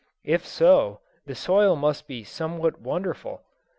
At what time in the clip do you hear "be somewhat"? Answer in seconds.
2.07-2.81